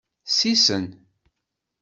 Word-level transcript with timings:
Sisen. 0.35 0.85